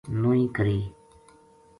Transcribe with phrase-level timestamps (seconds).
[0.21, 0.79] نوئی کری